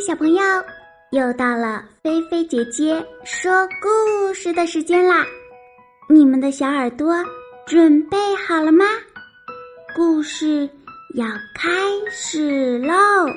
[0.00, 0.42] 小朋友，
[1.10, 3.52] 又到了菲菲姐姐说
[3.82, 5.26] 故事的时间啦！
[6.08, 7.14] 你们的小耳朵
[7.66, 8.86] 准备好了吗？
[9.94, 10.66] 故事
[11.16, 11.70] 要开
[12.10, 12.94] 始喽！《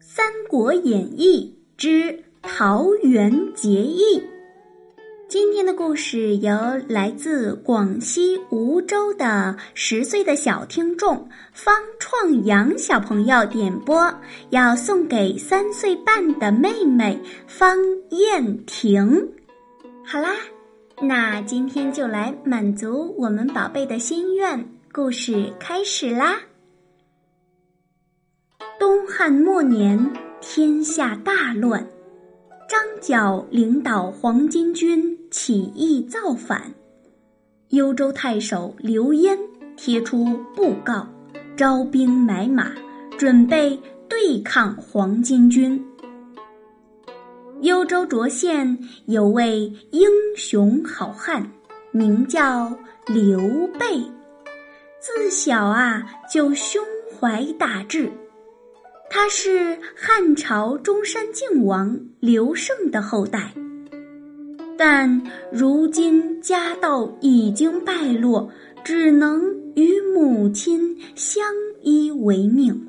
[0.00, 4.18] 三国演义之桃园结义》。
[5.28, 6.50] 今天的故事由
[6.88, 14.10] 来自广西梧州的十岁的小听众方创阳小朋友点播，
[14.48, 17.76] 要送给三岁半的妹妹方
[18.08, 19.28] 燕婷。
[20.02, 20.30] 好啦，
[21.02, 26.40] 那今天就来满足我们宝贝的心愿，故事开始啦！
[28.80, 31.86] 东汉末年，天下大乱。
[32.68, 36.70] 张角领导黄巾军起义造反，
[37.70, 39.38] 幽州太守刘焉
[39.74, 41.08] 贴出布告，
[41.56, 42.70] 招兵买马，
[43.16, 45.82] 准备对抗黄巾军。
[47.62, 51.50] 幽州涿县有位英雄好汉，
[51.90, 52.70] 名叫
[53.06, 53.40] 刘
[53.78, 53.98] 备，
[55.00, 56.84] 自小啊就胸
[57.18, 58.12] 怀大志。
[59.10, 63.52] 他是汉朝中山靖王刘胜的后代，
[64.76, 68.50] 但如今家道已经败落，
[68.84, 69.42] 只能
[69.74, 71.42] 与母亲相
[71.82, 72.86] 依为命。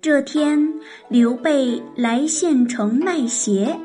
[0.00, 0.72] 这天，
[1.08, 3.78] 刘备来县城卖鞋，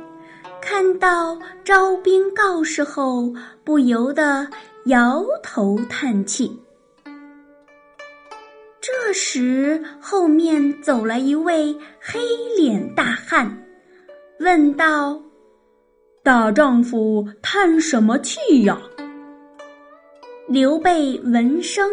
[0.61, 3.31] 看到招兵告示后，
[3.63, 4.47] 不由得
[4.85, 6.52] 摇头叹气。
[9.19, 12.19] 时，后面走来一位黑
[12.55, 13.65] 脸大汉，
[14.39, 15.19] 问道
[16.23, 18.79] ：“大丈夫叹什么气呀？”
[20.47, 21.89] 刘备闻声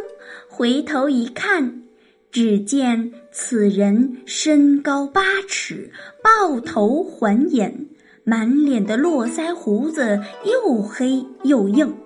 [0.48, 1.83] 回头一看，
[2.30, 5.90] 只见此人身高八尺，
[6.23, 7.89] 豹头环眼，
[8.23, 11.96] 满脸的络腮胡子又黑又硬。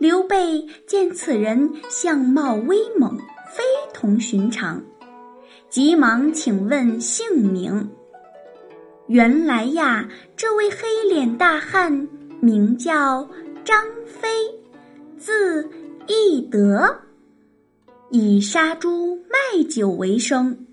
[0.00, 3.16] 刘备见此人相貌威猛。
[3.48, 4.82] 非同寻常，
[5.68, 7.88] 急忙请问姓名。
[9.06, 10.78] 原来呀，这位黑
[11.08, 12.08] 脸大汉
[12.40, 13.28] 名叫
[13.64, 14.28] 张飞，
[15.16, 15.68] 字
[16.06, 16.94] 翼德，
[18.10, 20.66] 以杀猪卖酒为生，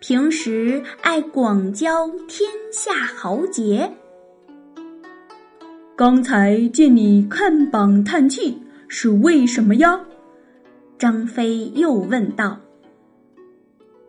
[0.00, 3.92] 平时爱广交天下豪杰。
[5.96, 8.56] 刚才见你看榜叹气，
[8.88, 10.00] 是为什么呀？
[11.02, 12.60] 张飞又问道：“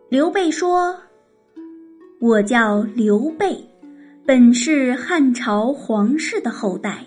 [0.08, 0.94] 刘备说，
[2.20, 3.68] 我叫刘备，
[4.24, 7.04] 本是汉朝皇室的后代。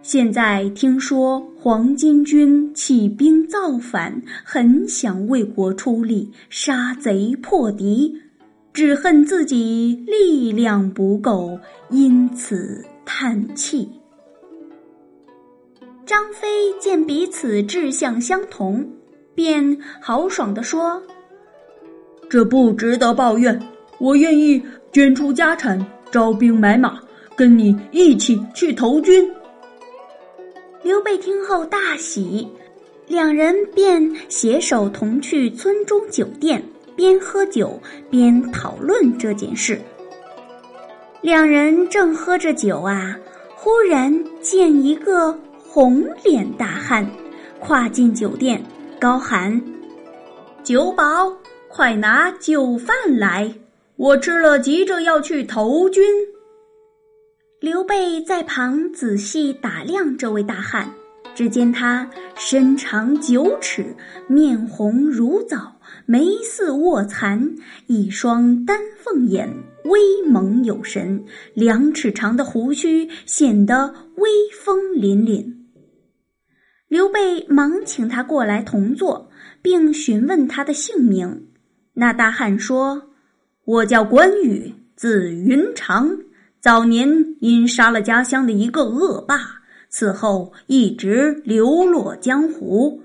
[0.00, 8.16] 现在听说黄巾军起兵造反，很想为国出力，杀贼破敌，
[8.72, 11.58] 只恨自己力量不够，
[11.90, 13.88] 因此叹气。”
[16.06, 18.88] 张飞见彼此志向相同。
[19.42, 21.02] 便豪爽地说
[22.28, 23.58] ：“这不值得抱怨，
[23.96, 24.62] 我愿意
[24.92, 27.00] 捐出家产，招兵买马，
[27.34, 29.26] 跟你一起去投军。”
[30.84, 32.46] 刘备听后大喜，
[33.06, 36.62] 两人便携手同去村中酒店，
[36.94, 37.80] 边喝酒
[38.10, 39.80] 边讨论这件事。
[41.22, 43.16] 两人正喝着酒啊，
[43.56, 45.34] 忽然见一个
[45.66, 47.10] 红脸大汉
[47.58, 48.62] 跨进酒店。
[49.00, 49.58] 高喊
[50.62, 51.34] ：“酒保，
[51.68, 53.50] 快拿酒饭来！
[53.96, 56.04] 我吃了，急着要去投军。”
[57.60, 60.86] 刘备在旁仔细打量这位大汉，
[61.34, 63.96] 只见他身长九尺，
[64.28, 65.72] 面红如枣，
[66.04, 67.56] 眉似卧蚕，
[67.86, 69.48] 一双丹凤眼
[69.84, 71.24] 威猛有神，
[71.54, 74.28] 两尺长的胡须显得威
[74.62, 75.59] 风凛凛。
[76.90, 79.30] 刘备忙请他过来同坐，
[79.62, 81.46] 并询问他的姓名。
[81.94, 83.00] 那大汉说
[83.64, 86.18] ：“我叫关羽，字云长。
[86.60, 87.08] 早年
[87.38, 89.38] 因杀了家乡的一个恶霸，
[89.88, 93.00] 此后一直流落江湖。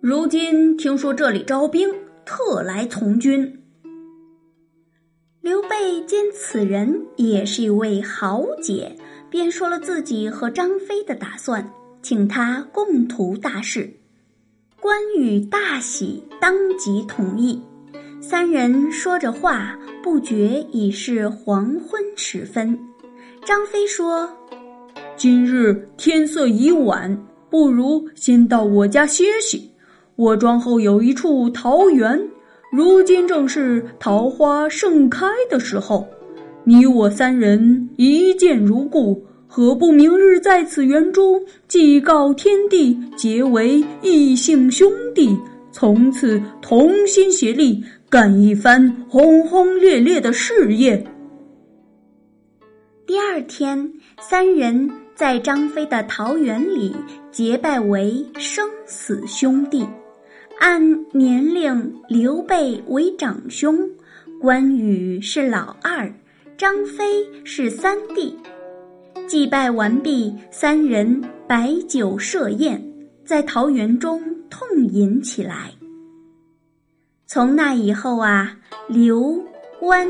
[0.00, 1.90] 如今听说这里招兵，
[2.24, 3.62] 特来从军。”
[5.42, 8.96] 刘备见此人也是一位豪杰，
[9.28, 11.70] 便说了自己和张飞的打算。
[12.02, 13.92] 请他共图大事，
[14.80, 17.60] 关羽大喜，当即同意。
[18.20, 22.78] 三人说着话，不觉已是黄昏时分。
[23.44, 24.28] 张飞说
[25.16, 27.16] ：“今日天色已晚，
[27.50, 29.70] 不如先到我家歇息。
[30.16, 32.18] 我庄后有一处桃园，
[32.72, 36.08] 如今正是桃花盛开的时候。
[36.64, 45.36] 你我三人一见如故，何不明日在此园中祭告天地，结为异姓兄弟，
[45.72, 51.04] 从此同心协力，干一番轰轰烈烈的事业？
[53.04, 56.94] 第二天，三人在张飞的桃园里
[57.32, 59.84] 结拜为生死兄弟。
[60.60, 60.80] 按
[61.10, 63.76] 年龄，刘备为长兄，
[64.40, 66.08] 关羽是老二，
[66.56, 68.36] 张飞是三弟。
[69.30, 72.82] 祭拜完毕，三人摆酒设宴，
[73.24, 75.70] 在桃园中痛饮起来。
[77.28, 79.40] 从那以后啊，刘
[79.78, 80.04] 关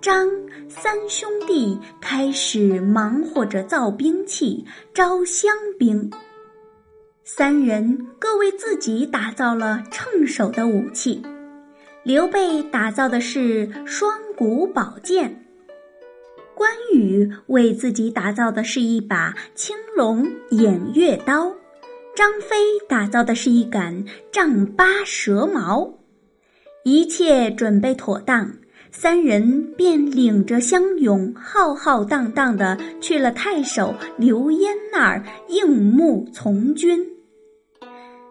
[0.00, 0.28] 张
[0.68, 4.64] 三兄弟开始忙活着造兵器、
[4.94, 6.08] 招乡兵。
[7.24, 11.20] 三人各为自己打造了称手的武器。
[12.04, 15.39] 刘备打造的是双股宝剑，
[16.60, 21.50] 关羽为自己打造的是一把青龙偃月刀，
[22.14, 22.54] 张飞
[22.86, 25.90] 打造的是一杆丈八蛇矛。
[26.84, 28.52] 一切准备妥当，
[28.92, 37.02] 三人便领着乡勇，浩浩荡荡的去了太守刘焉那儿应募从军。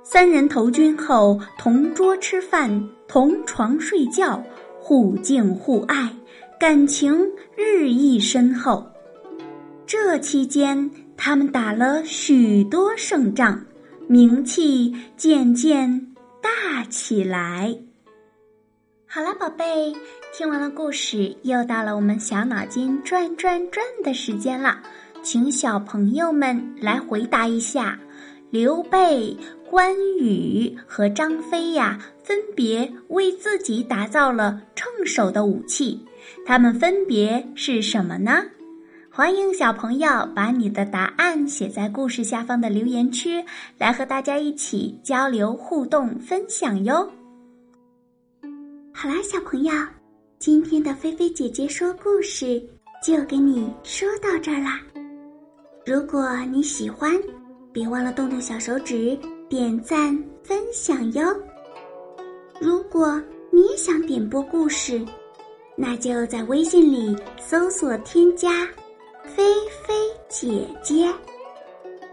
[0.03, 4.43] 三人投军后，同桌吃饭，同床睡觉，
[4.79, 6.13] 互敬互爱，
[6.59, 7.17] 感情
[7.55, 8.85] 日益深厚。
[9.87, 13.63] 这期间，他们打了许多胜仗，
[14.07, 17.73] 名气渐渐大起来。
[19.07, 19.95] 好了，宝贝，
[20.33, 24.81] 听完了故事，又到了我们小脑筋转转转的时间了，
[25.23, 27.97] 请小朋友们来回答一下。
[28.49, 29.37] 刘备、
[29.69, 36.03] 关羽和张飞呀，分别为自己打造了称手的武器，
[36.45, 38.43] 它们分别是什么呢？
[39.11, 43.43] 欢迎小朋友把你的答案写在故事下方的留言区，
[43.77, 47.11] 来和大家一起交流互动分享哟。
[48.93, 49.73] 好啦，小朋友，
[50.37, 52.61] 今天的菲菲姐姐说故事
[53.03, 54.79] 就给你说到这儿啦。
[55.85, 57.11] 如果你喜欢，
[57.73, 59.17] 别忘了动动小手指
[59.49, 61.23] 点赞分享哟！
[62.61, 63.21] 如果
[63.51, 65.03] 你也想点播故事，
[65.81, 68.67] 那就在微信里搜索添加
[69.23, 69.41] “菲
[69.87, 69.93] 菲
[70.27, 71.09] 姐姐”。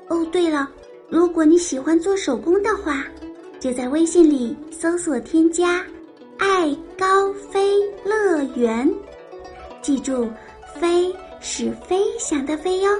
[0.06, 0.70] 哦，对了，
[1.08, 3.04] 如果你喜欢做手工的话，
[3.58, 5.84] 就在微信里搜索添加
[6.38, 7.74] “爱高飞
[8.04, 8.88] 乐园”。
[9.82, 10.30] 记住
[10.78, 12.90] ，“飞”是飞翔的“飞”哟，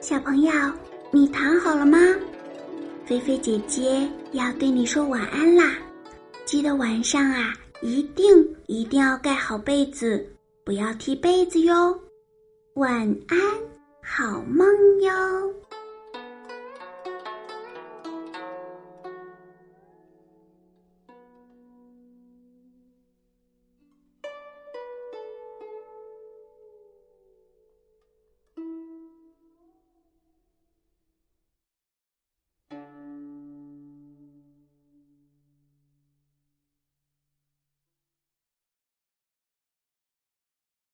[0.00, 0.52] 小朋友。
[1.14, 1.98] 你躺好了吗？
[3.04, 5.76] 菲菲姐姐要对你说晚安啦！
[6.46, 7.52] 记得晚上啊，
[7.82, 10.24] 一定一定要盖好被子，
[10.64, 11.98] 不要踢被子哟。
[12.74, 13.38] 晚安，
[14.02, 14.66] 好梦
[15.02, 15.12] 哟。